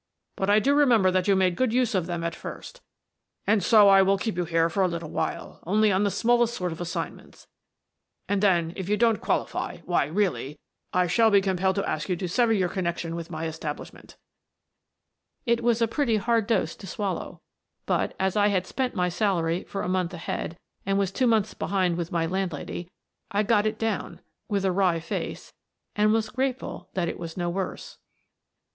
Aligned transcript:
But 0.35 0.49
I 0.49 0.57
do 0.57 0.73
remember 0.73 1.11
that 1.11 1.27
you 1.27 1.35
made 1.35 1.55
good 1.55 1.71
use 1.71 1.93
of 1.93 2.07
them 2.07 2.23
at 2.23 2.33
first, 2.33 2.81
and 3.45 3.63
so 3.63 3.87
I 3.87 4.01
will 4.01 4.17
keep 4.17 4.35
you 4.35 4.45
here 4.45 4.67
for 4.67 4.81
a 4.81 4.87
little 4.87 5.11
while, 5.11 5.59
only 5.67 5.91
on 5.91 6.03
the 6.03 6.09
smallest 6.09 6.55
sort 6.55 6.71
of 6.71 6.81
assignments— 6.81 7.45
and 8.27 8.41
then, 8.41 8.73
if 8.75 8.89
you 8.89 8.97
don't 8.97 9.21
qualify, 9.21 9.77
why, 9.85 10.05
really, 10.07 10.57
I 10.91 11.05
shall 11.05 11.29
be 11.29 11.39
compelled 11.39 11.75
to 11.75 11.87
ask 11.87 12.07
Denneen's 12.07 12.07
Diamonds 12.07 12.21
you 12.23 12.27
to 12.27 12.33
sever 12.33 12.53
your 12.53 12.69
connection 12.69 13.15
with 13.15 13.29
my 13.29 13.45
establish 13.45 13.93
ment/ 13.93 14.17
It 15.45 15.61
was 15.63 15.83
a 15.83 15.87
pretty 15.87 16.15
hard 16.17 16.47
dose 16.47 16.75
to 16.77 16.87
swallow, 16.87 17.39
but, 17.85 18.15
as 18.19 18.35
I 18.35 18.47
had 18.47 18.65
spent 18.65 18.95
my 18.95 19.07
salary 19.07 19.65
for 19.65 19.83
a 19.83 19.87
month 19.87 20.15
ahead 20.15 20.57
and 20.83 20.97
was 20.97 21.11
two 21.11 21.27
months 21.27 21.53
behind 21.53 21.95
with 21.95 22.11
my 22.11 22.25
landlady, 22.25 22.89
I 23.29 23.43
got 23.43 23.67
it 23.67 23.77
down— 23.77 24.21
with 24.49 24.65
a 24.65 24.71
wry 24.71 24.99
face— 24.99 25.53
and 25.95 26.11
was 26.11 26.25
even 26.25 26.35
grateful 26.37 26.89
that 26.95 27.07
it 27.07 27.19
was 27.19 27.37
no 27.37 27.51
worse. 27.51 27.99